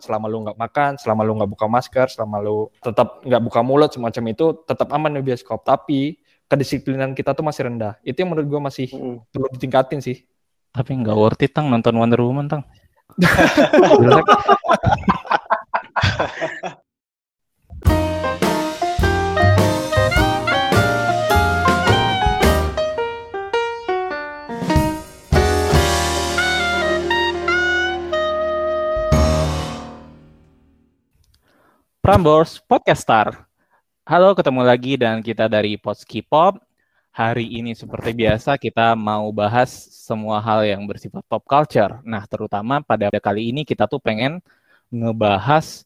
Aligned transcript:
selama 0.00 0.26
lu 0.30 0.38
nggak 0.46 0.58
makan, 0.58 0.92
selama 1.00 1.24
lu 1.26 1.32
nggak 1.38 1.50
buka 1.50 1.66
masker, 1.66 2.06
selama 2.08 2.40
lu 2.42 2.70
tetap 2.80 3.20
nggak 3.24 3.42
buka 3.42 3.60
mulut 3.60 3.90
semacam 3.92 4.24
itu 4.32 4.46
tetap 4.64 4.88
aman 4.92 5.18
di 5.18 5.22
bioskop. 5.24 5.64
Tapi 5.66 6.18
kedisiplinan 6.46 7.14
kita 7.16 7.34
tuh 7.34 7.44
masih 7.44 7.68
rendah. 7.68 7.98
Itu 8.06 8.22
yang 8.22 8.30
menurut 8.34 8.48
gue 8.48 8.60
masih 8.62 8.88
hmm. 8.92 9.18
perlu 9.32 9.48
ditingkatin 9.52 10.00
sih. 10.04 10.24
Tapi 10.72 10.92
nggak 11.02 11.16
worth 11.16 11.42
it 11.42 11.52
tang 11.56 11.68
nonton 11.68 11.96
Wonder 11.96 12.20
Woman 12.22 12.48
tang. 12.48 12.62
Prambors 32.06 32.62
Podcast 32.62 33.02
Star. 33.02 33.50
Halo, 34.06 34.30
ketemu 34.38 34.62
lagi 34.62 34.94
dan 34.94 35.18
kita 35.26 35.50
dari 35.50 35.74
Potski 35.74 36.22
Pop. 36.22 36.62
Hari 37.10 37.58
ini 37.58 37.74
seperti 37.74 38.14
biasa 38.14 38.54
kita 38.62 38.94
mau 38.94 39.26
bahas 39.34 39.74
semua 40.06 40.38
hal 40.38 40.62
yang 40.62 40.86
bersifat 40.86 41.26
pop 41.26 41.42
culture. 41.42 41.98
Nah, 42.06 42.22
terutama 42.30 42.78
pada 42.78 43.10
kali 43.10 43.50
ini 43.50 43.66
kita 43.66 43.90
tuh 43.90 43.98
pengen 43.98 44.38
ngebahas 44.86 45.82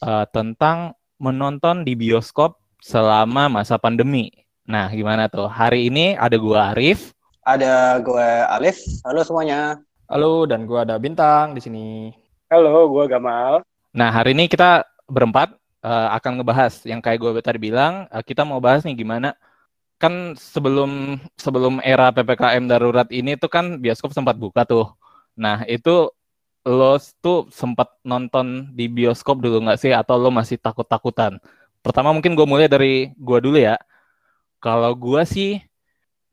uh, 0.00 0.24
tentang 0.32 0.96
menonton 1.20 1.84
di 1.84 1.92
bioskop 1.92 2.56
selama 2.80 3.52
masa 3.52 3.76
pandemi. 3.76 4.32
Nah, 4.64 4.88
gimana 4.88 5.28
tuh? 5.28 5.52
Hari 5.52 5.92
ini 5.92 6.16
ada 6.16 6.40
gua 6.40 6.72
Arif, 6.72 7.12
ada 7.44 8.00
gue 8.00 8.28
Alif. 8.56 9.04
Halo 9.04 9.20
semuanya. 9.20 9.76
Halo, 10.08 10.48
dan 10.48 10.64
gua 10.64 10.88
ada 10.88 10.96
Bintang 10.96 11.52
di 11.52 11.60
sini. 11.60 12.08
Halo, 12.48 12.88
gua 12.88 13.04
Gamal. 13.04 13.60
Nah, 13.92 14.08
hari 14.08 14.32
ini 14.32 14.48
kita 14.48 14.96
berempat 15.08 15.56
uh, 15.82 16.08
akan 16.16 16.40
ngebahas 16.40 16.84
yang 16.84 17.00
kayak 17.02 17.18
gue 17.18 17.30
tadi 17.42 17.58
bilang 17.58 18.06
uh, 18.12 18.22
kita 18.22 18.44
mau 18.46 18.60
bahas 18.62 18.84
nih 18.86 18.96
gimana. 18.96 19.34
Kan 19.98 20.38
sebelum 20.38 21.18
sebelum 21.34 21.82
era 21.82 22.14
ppkm 22.14 22.70
darurat 22.70 23.08
ini 23.10 23.34
tuh 23.34 23.50
kan 23.50 23.82
bioskop 23.82 24.14
sempat 24.14 24.38
buka 24.38 24.62
tuh. 24.62 24.86
Nah 25.34 25.66
itu 25.66 26.12
lo 26.68 26.94
tuh 27.24 27.48
sempat 27.50 27.88
nonton 28.06 28.70
di 28.76 28.86
bioskop 28.86 29.42
dulu 29.42 29.64
nggak 29.66 29.80
sih? 29.82 29.90
Atau 29.90 30.20
lo 30.20 30.30
masih 30.30 30.60
takut 30.60 30.86
takutan 30.86 31.42
pertama 31.82 32.12
mungkin 32.12 32.34
gue 32.34 32.46
mulai 32.46 32.66
dari 32.68 33.14
gue 33.16 33.38
dulu 33.40 33.58
ya. 33.58 33.78
Kalau 34.58 34.92
gue 34.92 35.22
sih 35.24 35.62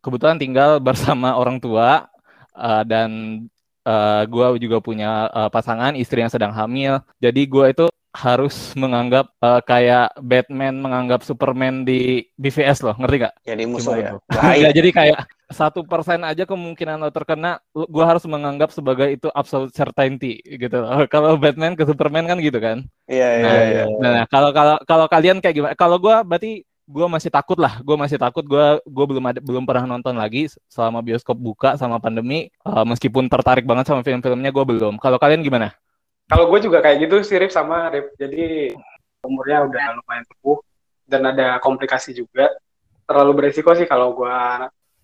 kebetulan 0.01 0.35
tinggal 0.41 0.77
bersama 0.87 1.37
orang 1.37 1.61
tua 1.61 2.09
uh, 2.51 2.83
dan 2.83 3.41
uh, 3.85 4.23
gue 4.25 4.67
juga 4.67 4.83
punya 4.83 5.29
uh, 5.31 5.49
pasangan 5.49 5.93
istri 5.95 6.21
yang 6.21 6.31
sedang 6.33 6.51
hamil. 6.51 7.01
Jadi 7.21 7.41
gue 7.47 7.65
itu 7.71 7.85
harus 8.15 8.71
menganggap 8.79 9.27
uh, 9.43 9.59
kayak 9.59 10.15
Batman 10.23 10.79
menganggap 10.79 11.27
Superman 11.27 11.83
di 11.83 12.23
BVS 12.39 12.79
loh, 12.87 12.95
ngerti 12.95 13.27
gak? 13.27 13.35
Jadi 13.43 13.63
musuh 13.67 13.99
ya. 13.99 14.15
ya 14.63 14.69
jadi 14.71 14.89
kayak 14.95 15.19
satu 15.51 15.83
persen 15.85 16.23
aja 16.23 16.47
kemungkinan 16.47 16.97
lo 17.03 17.11
terkena, 17.11 17.59
gue 17.75 18.05
harus 18.07 18.23
menganggap 18.25 18.71
sebagai 18.71 19.11
itu 19.11 19.27
absolute 19.35 19.75
certainty 19.75 20.39
gitu. 20.41 20.79
Kalau 21.13 21.35
Batman 21.35 21.75
ke 21.75 21.83
Superman 21.83 22.25
kan 22.25 22.39
gitu 22.39 22.57
kan? 22.57 22.87
Iya 23.05 23.27
iya. 23.35 23.43
Nah, 23.43 23.61
iya. 23.61 23.85
Nah 23.99 24.23
kalau 24.31 24.49
kalau 24.55 24.75
kalau 24.87 25.05
kalian 25.11 25.43
kayak 25.43 25.55
gimana? 25.59 25.73
Kalau 25.77 25.99
gue 26.01 26.15
berarti 26.25 26.51
gue 26.65 27.07
masih 27.09 27.29
takut 27.33 27.57
lah, 27.57 27.81
gue 27.81 27.97
masih 27.97 28.17
takut. 28.17 28.41
Gue 28.41 28.81
gue 28.81 29.05
belum 29.05 29.23
ada 29.29 29.39
belum 29.43 29.67
pernah 29.67 29.85
nonton 29.97 30.17
lagi 30.17 30.49
selama 30.71 31.05
bioskop 31.05 31.37
buka 31.37 31.77
sama 31.77 32.01
pandemi. 32.01 32.49
Uh, 32.65 32.81
meskipun 32.87 33.29
tertarik 33.29 33.67
banget 33.69 33.85
sama 33.85 34.01
film-filmnya, 34.01 34.49
gue 34.49 34.65
belum. 34.65 34.97
Kalau 34.97 35.21
kalian 35.21 35.45
gimana? 35.45 35.75
Kalau 36.25 36.45
gue 36.49 36.59
juga 36.65 36.81
kayak 36.81 37.05
gitu 37.05 37.15
sih 37.21 37.37
Rip 37.37 37.53
sama 37.53 37.93
Rip. 37.93 38.17
Jadi 38.17 38.73
umurnya 39.25 39.65
udah 39.69 39.85
lumayan 40.01 40.25
tepuh 40.25 40.57
dan 41.05 41.21
ada 41.29 41.61
komplikasi 41.61 42.17
juga. 42.17 42.49
Terlalu 43.05 43.31
beresiko 43.37 43.77
sih 43.77 43.85
kalau 43.85 44.17
gue 44.17 44.37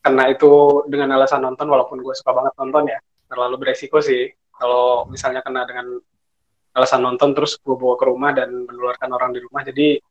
kena 0.01 0.33
itu 0.33 0.81
dengan 0.89 1.13
alasan 1.13 1.45
nonton 1.45 1.69
walaupun 1.69 2.01
gue 2.01 2.13
suka 2.17 2.33
banget 2.33 2.53
nonton 2.57 2.83
ya. 2.89 2.99
Terlalu 3.29 3.55
beresiko 3.61 4.01
sih 4.01 4.33
kalau 4.57 5.05
misalnya 5.05 5.45
kena 5.45 5.61
dengan 5.69 6.01
alasan 6.73 7.05
nonton 7.05 7.37
terus 7.37 7.61
gue 7.61 7.75
bawa 7.77 7.95
ke 8.01 8.05
rumah 8.09 8.31
dan 8.33 8.49
menularkan 8.65 9.09
orang 9.13 9.29
di 9.37 9.45
rumah. 9.45 9.61
Jadi 9.61 10.01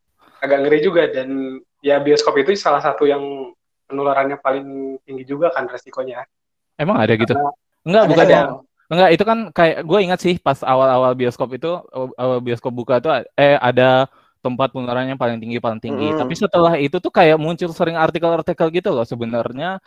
agak 0.40 0.58
ngeri 0.62 0.78
juga 0.78 1.10
dan 1.10 1.58
ya 1.82 1.98
bioskop 1.98 2.38
itu 2.38 2.54
salah 2.54 2.80
satu 2.80 3.04
yang 3.10 3.50
penularannya 3.90 4.38
paling 4.38 4.98
tinggi 5.02 5.26
juga 5.26 5.50
kan 5.50 5.66
resikonya. 5.66 6.22
Emang 6.78 7.02
ada 7.02 7.18
gitu? 7.18 7.34
Karena 7.34 7.50
Enggak, 7.80 8.04
bukan 8.12 8.26
ya. 8.28 8.42
Enggak, 8.90 9.10
itu 9.14 9.22
kan 9.22 9.38
kayak 9.54 9.86
gue 9.86 9.98
ingat 10.02 10.18
sih 10.18 10.34
pas 10.42 10.58
awal-awal 10.66 11.14
bioskop 11.14 11.54
itu 11.54 11.78
awal 12.18 12.42
bioskop 12.42 12.74
buka 12.74 12.98
tuh 12.98 13.22
eh 13.38 13.54
ada 13.54 14.10
tempat 14.42 14.74
penularannya 14.74 15.14
paling 15.14 15.38
tinggi 15.38 15.62
paling 15.62 15.78
tinggi. 15.78 16.10
Mm. 16.10 16.18
Tapi 16.18 16.34
setelah 16.34 16.74
itu 16.74 16.98
tuh 16.98 17.12
kayak 17.14 17.38
muncul 17.38 17.70
sering 17.70 17.94
artikel-artikel 17.94 18.66
gitu 18.74 18.90
loh 18.90 19.06
sebenarnya 19.06 19.78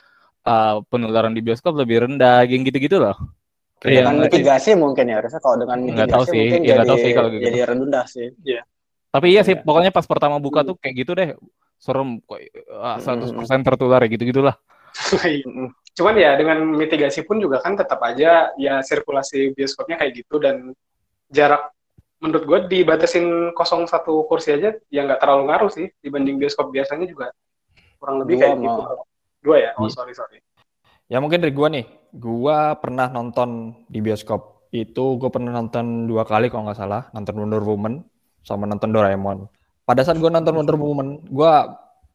uh, 0.48 0.80
penularan 0.88 1.36
di 1.36 1.44
bioskop 1.44 1.76
lebih 1.76 2.08
rendah, 2.08 2.48
yang 2.48 2.64
gitu-gitu 2.64 3.02
loh. 3.02 3.18
Dengan 3.84 4.24
mitigasi 4.24 4.80
mungkin 4.80 5.12
ya, 5.12 5.20
harusnya 5.20 5.44
kalau 5.44 5.60
dengan 5.60 5.78
mitigasi 5.84 6.14
tahu 6.16 6.24
sih, 6.24 6.40
mungkin 6.40 6.62
ya, 6.64 6.72
jadi, 6.72 6.88
tahu 6.88 6.98
sih 7.04 7.12
kalau 7.12 7.30
gitu. 7.36 7.44
jadi 7.44 7.60
rendah 7.68 8.06
sih. 8.08 8.28
Iya. 8.40 8.56
Yeah. 8.56 8.64
Tapi 9.12 9.28
iya 9.36 9.42
sih, 9.44 9.56
yeah. 9.60 9.66
pokoknya 9.68 9.92
pas 9.92 10.08
pertama 10.08 10.40
buka 10.40 10.64
mm. 10.64 10.68
tuh 10.72 10.76
kayak 10.80 10.96
gitu 11.04 11.12
deh, 11.12 11.36
serem, 11.76 12.24
kok 12.24 12.40
uh, 12.72 12.98
100% 13.04 13.68
tertular 13.68 14.00
ya 14.00 14.10
gitu-gitulah. 14.16 14.56
Cuman 15.94 16.18
ya 16.18 16.34
dengan 16.34 16.58
mitigasi 16.74 17.22
pun 17.22 17.38
juga 17.38 17.62
kan 17.62 17.78
tetap 17.78 18.02
aja 18.02 18.50
ya 18.58 18.82
sirkulasi 18.82 19.54
bioskopnya 19.54 20.02
kayak 20.02 20.26
gitu 20.26 20.42
dan 20.42 20.74
jarak 21.30 21.70
menurut 22.18 22.44
gue 22.48 22.60
dibatasin 22.72 23.52
kosong 23.52 23.86
satu 23.86 24.24
kursi 24.26 24.56
aja 24.56 24.74
ya 24.88 25.02
nggak 25.04 25.20
terlalu 25.20 25.52
ngaruh 25.52 25.70
sih 25.70 25.92
dibanding 26.00 26.40
bioskop 26.40 26.72
biasanya 26.72 27.06
juga 27.06 27.30
kurang 28.00 28.24
lebih 28.24 28.40
dua 28.40 28.42
kayak 28.42 28.56
gitu. 28.64 28.82
Dua 29.44 29.58
ya? 29.60 29.72
Oh 29.76 29.86
iya. 29.86 29.94
sorry 29.94 30.14
sorry. 30.16 30.40
Ya 31.12 31.20
mungkin 31.20 31.44
dari 31.44 31.52
gue 31.52 31.68
nih, 31.68 31.86
gue 32.16 32.58
pernah 32.80 33.12
nonton 33.12 33.76
di 33.92 34.00
bioskop 34.00 34.72
itu 34.74 35.22
gue 35.22 35.30
pernah 35.30 35.54
nonton 35.54 36.10
dua 36.10 36.26
kali 36.26 36.50
kalau 36.50 36.66
nggak 36.66 36.80
salah 36.80 37.06
nonton 37.14 37.38
Wonder 37.38 37.62
Woman 37.62 38.02
sama 38.42 38.66
nonton 38.66 38.90
Doraemon. 38.90 39.46
Pada 39.84 40.02
saat 40.02 40.18
gue 40.18 40.32
nonton 40.32 40.56
Wonder 40.56 40.80
Woman, 40.80 41.22
gue 41.28 41.54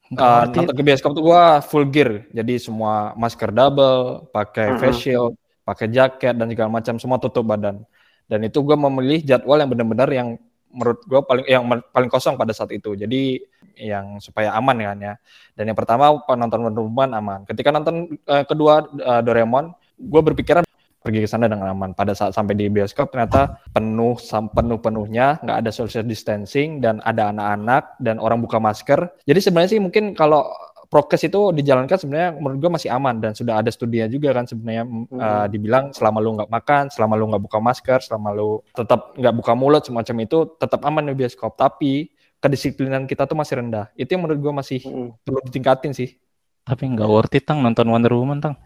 Uh, 0.08 0.48
nonton 0.48 0.72
ke 0.72 0.80
bioskop 0.80 1.12
tuh 1.12 1.20
gua 1.20 1.60
full 1.60 1.84
gear, 1.84 2.24
jadi 2.32 2.56
semua 2.56 3.12
masker 3.12 3.52
double, 3.52 4.24
pakai 4.32 4.72
uh-huh. 4.72 4.80
face 4.80 5.04
shield, 5.04 5.36
pakai 5.68 5.92
jaket 5.92 6.32
dan 6.32 6.48
segala 6.48 6.72
macam, 6.72 6.96
semua 6.96 7.20
tutup 7.20 7.44
badan. 7.44 7.84
Dan 8.24 8.40
itu 8.48 8.64
gua 8.64 8.80
memilih 8.80 9.20
jadwal 9.20 9.60
yang 9.60 9.68
benar-benar 9.68 10.08
yang 10.08 10.40
menurut 10.72 11.04
gua 11.04 11.20
paling 11.20 11.44
yang 11.44 11.64
paling 11.92 12.08
kosong 12.08 12.40
pada 12.40 12.56
saat 12.56 12.72
itu. 12.72 12.96
Jadi 12.96 13.36
yang 13.78 14.18
supaya 14.18 14.52
aman 14.58 14.76
kan 14.80 14.98
ya. 14.98 15.14
Dan 15.54 15.70
yang 15.70 15.78
pertama 15.78 16.10
penonton 16.26 16.66
Woman 16.66 17.14
aman. 17.14 17.40
Ketika 17.46 17.68
nonton 17.70 18.18
uh, 18.26 18.44
kedua 18.48 18.88
uh, 18.88 19.20
Doraemon, 19.22 19.70
gue 19.98 20.20
berpikiran 20.22 20.62
pergi 20.98 21.24
ke 21.24 21.28
sana 21.30 21.46
dengan 21.46 21.70
aman. 21.72 21.94
Pada 21.94 22.12
saat 22.12 22.34
sampai 22.34 22.58
di 22.58 22.66
bioskop 22.68 23.14
ternyata 23.14 23.62
penuh 23.70 24.18
penuh 24.54 24.78
penuhnya, 24.82 25.38
nggak 25.42 25.58
ada 25.66 25.70
social 25.70 26.04
distancing 26.04 26.82
dan 26.82 26.98
ada 27.06 27.30
anak-anak 27.30 27.96
dan 28.02 28.18
orang 28.18 28.42
buka 28.42 28.58
masker. 28.58 29.08
Jadi 29.24 29.38
sebenarnya 29.38 29.70
sih 29.78 29.80
mungkin 29.82 30.12
kalau 30.12 30.50
prokes 30.88 31.20
itu 31.28 31.52
dijalankan 31.52 32.00
sebenarnya 32.00 32.30
menurut 32.40 32.58
gue 32.64 32.70
masih 32.80 32.88
aman 32.88 33.20
dan 33.20 33.36
sudah 33.36 33.60
ada 33.60 33.68
studinya 33.68 34.08
juga 34.08 34.32
kan 34.32 34.48
sebenarnya 34.48 34.84
hmm. 34.88 35.20
uh, 35.20 35.46
dibilang 35.52 35.92
selama 35.92 36.18
lu 36.24 36.34
nggak 36.40 36.50
makan, 36.50 36.84
selama 36.88 37.14
lu 37.14 37.24
nggak 37.28 37.44
buka 37.44 37.58
masker, 37.60 37.98
selama 38.00 38.28
lu 38.32 38.50
tetap 38.72 39.12
nggak 39.14 39.34
buka 39.36 39.52
mulut 39.52 39.84
semacam 39.84 40.16
itu 40.24 40.38
tetap 40.56 40.80
aman 40.88 41.12
di 41.12 41.14
bioskop. 41.14 41.54
Tapi 41.54 42.08
kedisiplinan 42.40 43.04
kita 43.04 43.28
tuh 43.28 43.36
masih 43.36 43.60
rendah. 43.60 43.92
Itu 43.94 44.16
yang 44.16 44.24
menurut 44.24 44.40
gue 44.40 44.52
masih 44.64 44.80
hmm. 44.82 45.08
perlu 45.22 45.40
ditingkatin 45.44 45.92
sih. 45.92 46.16
Tapi 46.64 46.84
nggak 46.96 47.08
worth 47.08 47.36
it 47.36 47.44
tang 47.44 47.60
nonton 47.60 47.88
Wonder 47.88 48.12
Woman 48.16 48.40
tang. 48.40 48.56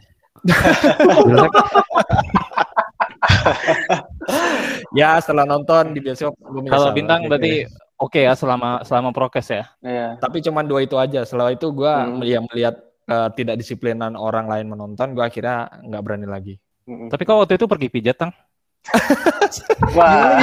ya 4.99 5.23
setelah 5.23 5.47
nonton 5.47 5.95
di 5.95 6.03
bioskop 6.03 6.35
kalau 6.67 6.91
bintang 6.91 7.31
berarti 7.31 7.71
oke 8.03 8.19
okay 8.19 8.27
ya 8.27 8.35
selama 8.35 8.83
selama 8.83 9.15
prokes 9.15 9.55
ya. 9.55 9.65
Iya. 9.79 10.19
Tapi 10.19 10.43
cuma 10.43 10.67
dua 10.67 10.83
itu 10.83 10.99
aja. 10.99 11.23
Setelah 11.23 11.55
itu 11.55 11.71
gue 11.71 11.87
hmm. 11.87 12.19
melihat 12.19 12.43
melihat 12.51 12.75
uh, 13.07 13.31
tidak 13.33 13.63
disiplinan 13.63 14.19
orang 14.19 14.51
lain 14.51 14.67
menonton, 14.67 15.15
gue 15.15 15.23
akhirnya 15.23 15.71
nggak 15.87 16.03
berani 16.03 16.27
lagi. 16.27 16.59
Hmm. 16.83 17.07
Tapi 17.07 17.23
kau 17.23 17.39
waktu 17.39 17.55
itu 17.55 17.71
pergi 17.71 17.89
pijat 17.89 18.19
tang? 18.19 18.35
Wah, 19.97 20.43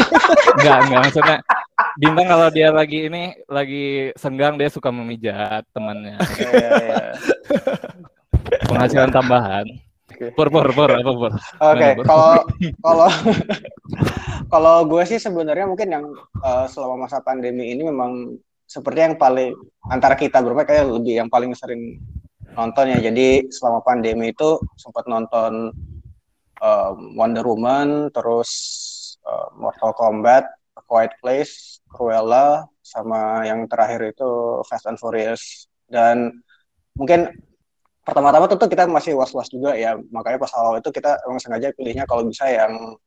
enggak 0.56 0.78
enggak 0.88 1.02
maksudnya 1.04 1.38
bintang 2.00 2.32
kalau 2.32 2.48
dia 2.48 2.72
lagi 2.72 3.12
ini 3.12 3.36
lagi 3.52 4.16
senggang 4.16 4.56
dia 4.56 4.72
suka 4.72 4.96
memijat 4.96 5.68
temannya. 5.76 6.16
Iya, 6.40 6.72
iya. 6.80 7.04
Penghasilan 8.68 9.12
tambahan. 9.14 9.66
Okay. 10.10 10.34
Pur, 10.34 10.50
pur, 10.52 10.68
pur, 10.74 10.90
apa 10.90 11.12
pur? 11.16 11.32
Oke, 11.64 11.90
kalau 12.04 12.34
kalau 12.82 13.10
kalau 14.50 14.76
gue 14.90 15.04
sih 15.06 15.22
sebenarnya 15.22 15.70
mungkin 15.70 15.88
yang 15.88 16.06
uh, 16.42 16.66
selama 16.68 17.08
masa 17.08 17.22
pandemi 17.22 17.72
ini 17.72 17.88
memang 17.88 18.36
seperti 18.66 19.00
yang 19.06 19.16
paling 19.16 19.54
antara 19.88 20.18
kita 20.20 20.42
berdua 20.42 20.66
kayak 20.66 20.90
lebih 20.90 21.24
yang 21.24 21.30
paling 21.30 21.54
sering 21.56 22.02
nonton 22.58 22.92
ya. 22.92 23.00
Jadi 23.00 23.48
selama 23.54 23.80
pandemi 23.86 24.34
itu 24.34 24.60
sempat 24.76 25.08
nonton 25.08 25.72
uh, 26.60 26.92
Wonder 27.16 27.46
Woman, 27.46 28.12
terus 28.12 28.50
uh, 29.24 29.54
Mortal 29.56 29.96
Kombat, 29.96 30.50
Quiet 30.90 31.16
Place, 31.22 31.80
Cruella, 31.88 32.66
sama 32.82 33.46
yang 33.46 33.70
terakhir 33.70 34.12
itu 34.12 34.60
Fast 34.66 34.90
and 34.90 34.98
Furious. 34.98 35.70
Dan 35.86 36.44
mungkin 36.98 37.30
pertama-tama 38.10 38.50
tentu 38.50 38.66
kita 38.66 38.90
masih 38.90 39.14
was-was 39.14 39.48
juga 39.54 39.78
ya, 39.78 39.94
makanya 40.10 40.42
pas 40.42 40.52
awal 40.58 40.82
itu 40.82 40.90
kita 40.90 41.22
emang 41.30 41.38
sengaja 41.38 41.70
pilihnya 41.78 42.10
kalau 42.10 42.26
bisa 42.26 42.50
yang 42.50 42.98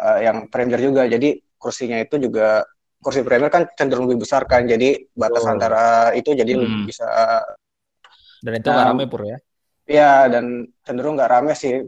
uh, 0.00 0.18
yang 0.18 0.48
Premier 0.48 0.80
juga. 0.80 1.04
Jadi 1.04 1.36
kursinya 1.60 2.00
itu 2.00 2.16
juga 2.16 2.64
kursi 2.98 3.20
Premier 3.22 3.52
kan 3.52 3.68
cenderung 3.76 4.08
lebih 4.08 4.24
besar 4.24 4.48
kan, 4.48 4.64
jadi 4.64 4.96
batas 5.12 5.44
oh. 5.44 5.52
antara 5.52 6.10
itu 6.16 6.32
jadi 6.32 6.56
hmm. 6.56 6.60
lebih 6.64 6.80
bisa. 6.88 7.06
Dan 8.40 8.52
itu 8.56 8.68
nggak 8.72 8.86
um, 8.88 8.90
rame 8.96 9.04
pur 9.06 9.22
ya? 9.28 9.38
Iya 9.88 10.12
dan 10.32 10.44
cenderung 10.82 11.14
nggak 11.20 11.30
rame 11.30 11.52
sih. 11.52 11.84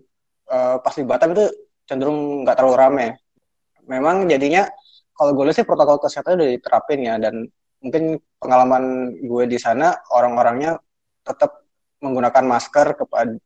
Uh, 0.51 0.77
pas 0.83 0.93
di 0.93 1.07
Batam 1.07 1.33
itu 1.33 1.47
cenderung 1.89 2.45
nggak 2.45 2.57
terlalu 2.61 2.77
rame. 2.77 3.07
Memang 3.89 4.29
jadinya 4.29 4.69
kalau 5.15 5.37
gue 5.37 5.51
lihat 5.51 5.61
sih 5.61 5.69
protokol 5.69 6.01
kesehatan 6.01 6.41
udah 6.41 6.49
diterapin 6.49 7.01
ya 7.05 7.15
dan 7.21 7.45
mungkin 7.85 8.17
pengalaman 8.41 9.15
gue 9.21 9.45
di 9.45 9.61
sana 9.61 9.93
orang-orangnya 10.13 10.81
tetap 11.21 11.60
menggunakan 12.01 12.45
masker 12.45 12.97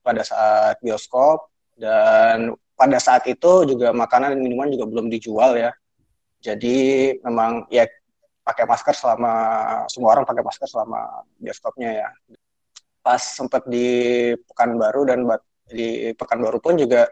pada 0.00 0.22
saat 0.22 0.78
bioskop 0.80 1.50
dan 1.74 2.54
pada 2.74 2.98
saat 3.02 3.26
itu 3.26 3.66
juga 3.66 3.90
makanan 3.90 4.34
dan 4.34 4.40
minuman 4.42 4.70
juga 4.70 4.86
belum 4.86 5.06
dijual 5.10 5.58
ya. 5.58 5.70
Jadi 6.42 6.76
memang 7.22 7.66
ya 7.70 7.86
pakai 8.44 8.64
masker 8.68 8.94
selama 8.94 9.32
semua 9.90 10.14
orang 10.14 10.24
pakai 10.28 10.42
masker 10.42 10.68
selama 10.70 11.26
bioskopnya 11.38 11.90
ya. 12.04 12.08
Pas 13.04 13.20
sempat 13.20 13.66
di 13.68 14.32
Pekanbaru 14.48 15.02
dan 15.04 15.18
di 15.68 16.12
Pekanbaru 16.14 16.58
pun 16.60 16.78
juga 16.78 17.08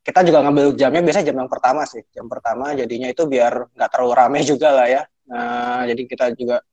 kita 0.00 0.24
juga 0.24 0.40
ngambil 0.40 0.74
jamnya 0.80 1.02
biasanya 1.04 1.26
jam 1.28 1.36
yang 1.44 1.50
pertama 1.52 1.84
sih 1.84 2.02
jam 2.08 2.24
pertama 2.24 2.72
jadinya 2.72 3.08
itu 3.12 3.28
biar 3.28 3.68
nggak 3.76 3.90
terlalu 3.92 4.12
rame 4.16 4.40
juga 4.50 4.68
lah 4.72 4.88
ya 4.88 5.02
nah, 5.28 5.84
jadi 5.84 6.02
kita 6.08 6.24
juga 6.40 6.64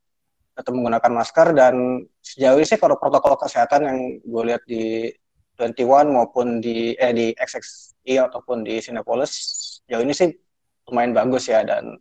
tetap 0.58 0.74
menggunakan 0.74 1.12
masker. 1.14 1.54
Dan 1.54 2.02
sejauh 2.20 2.58
ini 2.58 2.66
sih 2.66 2.82
kalau 2.82 2.98
protokol 2.98 3.38
kesehatan 3.38 3.82
yang 3.86 3.98
gue 4.26 4.44
lihat 4.50 4.64
di 4.66 5.14
21 5.58 6.14
maupun 6.14 6.62
di 6.62 6.94
eh 6.98 7.14
di 7.14 7.34
XXI 7.34 8.30
ataupun 8.30 8.62
di 8.62 8.78
Cinepolis 8.78 9.34
jauh 9.90 10.06
ini 10.06 10.14
sih 10.14 10.30
lumayan 10.90 11.14
bagus 11.14 11.50
ya. 11.50 11.62
Dan 11.62 11.98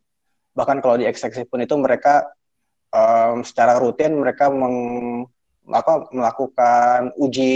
bahkan 0.56 0.80
kalau 0.80 0.96
di 0.96 1.04
XXI 1.08 1.44
pun 1.48 1.60
itu 1.60 1.76
mereka 1.76 2.24
um, 2.92 3.44
secara 3.44 3.76
rutin 3.80 4.16
mereka 4.16 4.48
meng, 4.52 4.76
apa, 5.68 6.08
melakukan 6.12 7.12
uji 7.20 7.52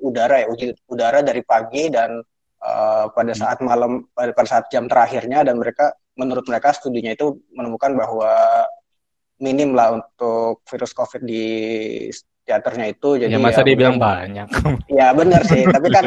udara 0.00 0.42
ya 0.42 0.46
uji 0.50 0.74
udara 0.90 1.20
dari 1.20 1.42
pagi 1.42 1.90
dan 1.90 2.22
uh, 2.62 3.06
pada 3.10 3.32
hmm. 3.34 3.40
saat 3.42 3.58
malam 3.62 4.06
pada, 4.14 4.30
pada 4.34 4.48
saat 4.48 4.64
jam 4.70 4.86
terakhirnya. 4.86 5.42
Dan 5.42 5.58
mereka 5.58 5.94
menurut 6.14 6.46
mereka 6.46 6.70
studinya 6.70 7.10
itu 7.10 7.42
menemukan 7.50 7.90
bahwa 7.98 8.30
minim 9.42 9.74
lah 9.74 9.98
untuk 9.98 10.62
virus 10.68 10.94
COVID 10.94 11.22
di 11.26 11.44
teaternya 12.44 12.92
itu 12.92 13.16
jadi 13.16 13.32
ya 13.32 13.40
masa 13.40 13.64
ya, 13.64 13.72
dia 13.72 13.76
bilang 13.76 13.96
banyak. 13.96 14.46
Ya 15.00 15.10
benar 15.16 15.40
sih. 15.48 15.64
Tapi 15.64 15.88
kan 15.88 16.04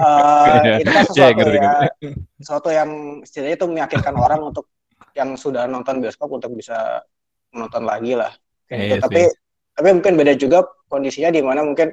uh, 0.00 0.76
itu 0.82 0.90
kan 0.90 1.04
sesuatu 1.06 1.44
ya, 1.52 1.60
ya 1.60 1.72
sesuatu 2.40 2.68
yang 2.72 2.90
setidaknya 3.22 3.56
itu 3.60 3.66
meyakinkan 3.68 4.14
orang 4.16 4.40
untuk 4.42 4.66
yang 5.12 5.36
sudah 5.36 5.68
nonton 5.68 6.00
bioskop 6.00 6.32
untuk 6.32 6.56
bisa 6.56 7.04
menonton 7.52 7.84
lagi 7.84 8.16
lah. 8.16 8.32
Gitu. 8.72 8.96
iya 8.96 8.96
tapi 8.96 9.28
tapi 9.76 9.88
mungkin 9.92 10.16
beda 10.16 10.32
juga 10.40 10.64
kondisinya 10.88 11.28
di 11.28 11.44
mana 11.44 11.60
mungkin 11.60 11.92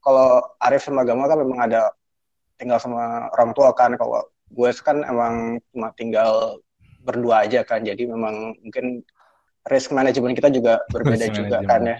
kalau 0.00 0.40
Arif 0.64 0.84
sama 0.88 1.04
Gama 1.04 1.28
kan 1.28 1.40
memang 1.40 1.60
ada 1.60 1.92
tinggal 2.56 2.80
sama 2.80 3.28
orang 3.36 3.52
tua 3.52 3.76
kan. 3.76 3.92
Kalau 4.00 4.24
gue 4.48 4.70
kan 4.80 5.04
emang 5.04 5.60
cuma 5.72 5.92
tinggal 5.92 6.60
berdua 7.04 7.44
aja 7.44 7.60
kan. 7.64 7.84
Jadi 7.84 8.08
memang 8.08 8.56
mungkin 8.64 9.04
risk 9.68 9.90
management 9.92 10.34
kita 10.36 10.48
juga 10.52 10.82
berbeda 10.92 11.30
risk 11.30 11.36
juga 11.36 11.58
kan 11.64 11.80
ya. 11.84 11.96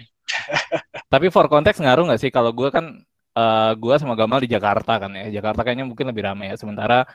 Tapi 1.13 1.27
for 1.29 1.45
konteks 1.47 1.81
ngaruh 1.81 2.11
nggak 2.11 2.21
sih? 2.21 2.31
Kalau 2.33 2.51
gue 2.51 2.69
kan 2.73 3.01
uh, 3.37 3.71
gue 3.77 3.95
sama 3.97 4.17
Gamal 4.17 4.43
di 4.43 4.49
Jakarta 4.49 4.97
kan 4.97 5.11
ya. 5.13 5.41
Jakarta 5.41 5.61
kayaknya 5.61 5.85
mungkin 5.85 6.09
lebih 6.09 6.25
ramai 6.25 6.53
ya. 6.53 6.55
Sementara 6.57 7.05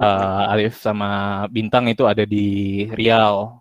uh, 0.00 0.52
Alif 0.52 0.80
sama 0.80 1.44
Bintang 1.52 1.86
itu 1.88 2.08
ada 2.08 2.24
di 2.24 2.88
Riau. 2.90 3.60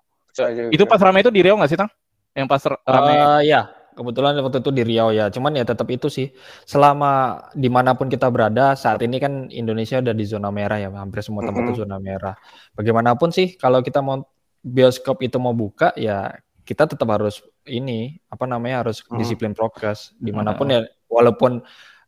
Itu 0.74 0.90
pas 0.90 1.02
ramai 1.02 1.22
itu 1.22 1.30
di 1.30 1.42
Riau 1.44 1.60
nggak 1.60 1.72
sih 1.72 1.80
Tang? 1.80 1.92
Yang 2.34 2.48
pas 2.50 2.62
ramai. 2.88 3.16
Uh, 3.20 3.42
ya 3.44 3.62
kebetulan 3.94 4.34
waktu 4.42 4.60
itu 4.60 4.72
di 4.74 4.84
Riau 4.84 5.10
ya. 5.14 5.30
Cuman 5.30 5.54
ya 5.54 5.64
tetap 5.64 5.88
itu 5.94 6.10
sih. 6.10 6.34
Selama 6.66 7.40
di 7.54 7.70
mana 7.70 7.94
pun 7.94 8.10
kita 8.10 8.28
berada, 8.34 8.74
saat 8.74 9.00
ini 9.06 9.22
kan 9.22 9.48
Indonesia 9.54 10.02
udah 10.02 10.14
di 10.14 10.26
zona 10.26 10.50
merah 10.50 10.82
ya, 10.82 10.90
hampir 10.92 11.22
semua 11.22 11.46
tempat 11.46 11.62
mm 11.64 11.70
-hmm. 11.72 11.80
zona 11.80 11.98
merah. 12.02 12.36
Bagaimanapun 12.74 13.30
sih, 13.30 13.56
kalau 13.56 13.86
kita 13.86 14.02
mau 14.02 14.26
bioskop 14.64 15.20
itu 15.22 15.36
mau 15.38 15.52
buka, 15.52 15.92
ya 16.00 16.40
kita 16.64 16.88
tetap 16.88 17.06
harus 17.12 17.44
ini 17.68 18.18
apa 18.32 18.48
namanya 18.48 18.88
harus 18.88 19.04
mm. 19.04 19.20
disiplin 19.20 19.52
prokes. 19.52 20.16
Di 20.16 20.32
mana 20.32 20.56
pun 20.56 20.72
mm. 20.72 20.74
ya, 20.74 20.80
walaupun 21.12 21.60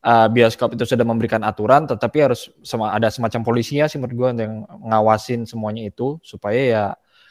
uh, 0.01 0.27
bioskop 0.31 0.73
itu 0.79 0.87
sudah 0.87 1.03
memberikan 1.03 1.43
aturan, 1.43 1.85
tetapi 1.85 2.17
harus 2.31 2.47
sama 2.63 2.95
ada 2.95 3.11
semacam 3.11 3.43
polisinya 3.43 3.85
sih 3.91 3.99
menurut 3.99 4.15
gue 4.15 4.29
yang 4.47 4.63
ngawasin 4.87 5.43
semuanya 5.43 5.83
itu 5.85 6.17
supaya 6.23 6.61
ya 6.63 6.85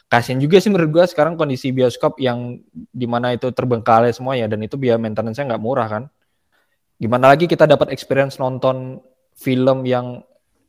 kasian 0.05 0.37
juga 0.37 0.61
sih 0.61 0.69
menurut 0.69 1.01
gue 1.01 1.05
sekarang 1.09 1.33
kondisi 1.33 1.73
bioskop 1.73 2.21
yang 2.21 2.61
di 2.71 3.07
mana 3.09 3.33
itu 3.33 3.49
terbengkalai 3.49 4.13
semua 4.13 4.37
ya 4.37 4.45
dan 4.45 4.61
itu 4.61 4.77
biaya 4.77 5.01
maintenance-nya 5.01 5.55
nggak 5.55 5.63
murah 5.63 5.89
kan. 5.89 6.03
Gimana 6.95 7.33
lagi 7.33 7.49
kita 7.49 7.67
dapat 7.67 7.91
experience 7.91 8.39
nonton 8.39 9.01
film 9.35 9.83
yang 9.83 10.23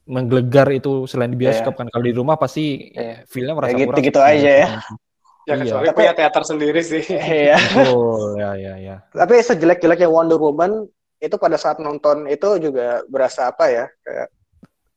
menggelegar 0.06 0.70
itu 0.70 1.04
selain 1.10 1.34
di 1.34 1.38
bioskop 1.38 1.74
yeah. 1.74 1.80
kan 1.82 1.86
kalau 1.90 2.04
di 2.06 2.14
rumah 2.14 2.38
pasti 2.38 2.94
yeah. 2.94 3.26
filmnya 3.26 3.58
merasa 3.58 3.74
gitu, 3.74 3.90
murah. 3.90 4.02
Gitu 4.02 4.20
aja 4.22 4.50
ya. 4.62 4.68
Ya 5.46 5.54
kecuali 5.62 5.86
iya. 5.86 5.94
punya 5.94 6.12
teater 6.14 6.42
sendiri 6.42 6.80
sih. 6.82 7.02
Iya. 7.10 7.58
oh, 7.90 8.34
ya 8.38 8.54
ya 8.58 8.74
ya. 8.78 8.96
Tapi 9.14 9.34
sejelek-jeleknya 9.42 10.10
Wonder 10.10 10.38
Woman 10.38 10.86
itu 11.22 11.36
pada 11.38 11.58
saat 11.58 11.78
nonton 11.82 12.26
itu 12.26 12.58
juga 12.58 13.02
berasa 13.10 13.50
apa 13.50 13.70
ya? 13.70 13.84
Kayak 14.02 14.28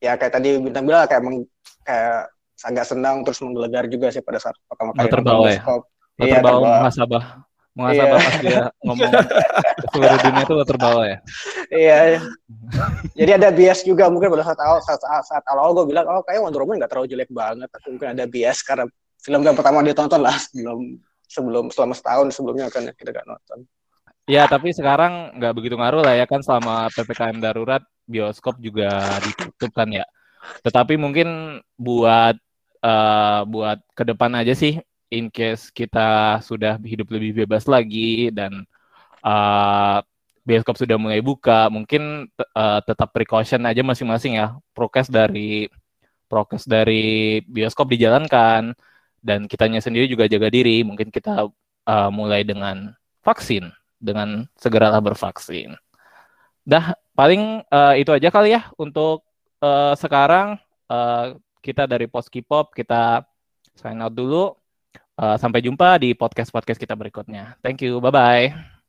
ya 0.00 0.12
kayak 0.18 0.32
tadi 0.32 0.48
bintang 0.58 0.86
bilang 0.86 1.06
kayak 1.06 1.22
meng, 1.22 1.46
kayak 1.86 2.30
agak 2.60 2.86
senang 2.86 3.22
terus 3.22 3.38
menggelegar 3.42 3.84
juga 3.86 4.10
sih 4.10 4.22
pada 4.22 4.38
saat 4.42 4.56
pertama 4.66 4.90
kali 4.94 5.10
terbawa 5.10 5.46
ya. 5.50 5.62
Iya, 6.20 6.34
terbawa 6.38 6.68
muhasabah. 6.86 7.24
Muhasabah 7.70 8.18
iya. 8.18 8.26
pas 8.26 8.36
dia 8.42 8.62
ngomong 8.82 9.12
seluruh 9.94 10.18
dunia 10.26 10.42
itu 10.42 10.54
lo 10.58 10.64
terbawa 10.66 11.02
ya. 11.06 11.18
iya. 11.70 11.98
Jadi 13.14 13.30
ada 13.30 13.48
bias 13.54 13.86
juga 13.86 14.10
mungkin 14.10 14.34
pada 14.34 14.42
saat 14.42 14.58
awal 14.58 14.82
saat, 14.82 14.98
saat, 14.98 15.24
saat 15.30 15.44
awal 15.54 15.70
gue 15.78 15.94
bilang 15.94 16.02
oh 16.10 16.22
kayak 16.26 16.42
Wonder 16.42 16.66
Woman 16.66 16.82
nggak 16.82 16.90
terlalu 16.90 17.14
jelek 17.14 17.30
banget 17.30 17.70
tapi 17.70 17.86
mungkin 17.94 18.10
ada 18.18 18.26
bias 18.26 18.58
karena 18.66 18.84
film 19.22 19.40
yang 19.46 19.54
pertama 19.54 19.86
dia 19.86 19.94
tonton 19.94 20.18
lah 20.18 20.34
sebelum 20.34 20.98
sebelum 21.30 21.64
selama 21.70 21.94
setahun 21.94 22.26
sebelumnya 22.34 22.66
kan 22.74 22.90
kita 22.90 23.14
gak 23.14 23.28
nonton. 23.28 23.62
Ya, 24.26 24.46
tapi 24.46 24.70
sekarang 24.74 25.38
nggak 25.38 25.54
begitu 25.54 25.74
ngaruh 25.78 26.02
lah 26.02 26.14
ya 26.14 26.26
kan 26.26 26.42
selama 26.42 26.90
PPKM 26.94 27.38
darurat 27.38 27.82
bioskop 28.06 28.58
juga 28.58 28.90
ditutup 29.22 29.70
kan 29.70 29.90
ya. 29.90 30.06
Tetapi 30.66 30.98
mungkin 30.98 31.58
buat 31.78 32.34
uh, 32.82 33.40
buat 33.46 33.78
ke 33.94 34.02
depan 34.06 34.34
aja 34.38 34.54
sih 34.54 34.78
in 35.10 35.28
case 35.28 35.74
kita 35.74 36.38
sudah 36.40 36.78
hidup 36.80 37.10
lebih 37.10 37.44
bebas 37.44 37.66
lagi 37.66 38.30
dan 38.30 38.64
uh, 39.26 39.98
bioskop 40.46 40.78
sudah 40.78 40.96
mulai 40.96 41.20
buka 41.20 41.68
mungkin 41.68 42.26
uh, 42.56 42.80
tetap 42.82 43.12
precaution 43.12 43.66
aja 43.66 43.82
masing-masing 43.84 44.40
ya. 44.40 44.56
Prokes 44.72 45.10
dari 45.10 45.68
prokes 46.30 46.64
dari 46.64 47.42
bioskop 47.44 47.90
dijalankan 47.90 48.72
dan 49.20 49.50
kitanya 49.50 49.82
sendiri 49.82 50.06
juga 50.06 50.30
jaga 50.30 50.48
diri. 50.48 50.86
Mungkin 50.86 51.10
kita 51.12 51.50
uh, 51.86 52.10
mulai 52.14 52.46
dengan 52.46 52.94
vaksin 53.20 53.68
dengan 54.00 54.48
segeralah 54.56 55.02
bervaksin. 55.02 55.76
Dah 56.64 56.96
paling 57.12 57.66
uh, 57.68 57.94
itu 57.98 58.14
aja 58.14 58.32
kali 58.32 58.56
ya 58.56 58.70
untuk 58.80 59.26
uh, 59.60 59.92
sekarang. 59.98 60.56
Uh, 60.90 61.38
kita 61.60 61.84
dari 61.84 62.08
Post 62.08 62.32
K-pop 62.32 62.72
kita 62.72 63.22
sign 63.76 64.00
out 64.00 64.16
dulu. 64.16 64.59
Uh, 65.20 65.36
sampai 65.36 65.60
jumpa 65.60 66.00
di 66.00 66.16
podcast-podcast 66.16 66.80
kita 66.80 66.96
berikutnya. 66.96 67.60
Thank 67.60 67.84
you. 67.84 68.00
Bye-bye. 68.00 68.79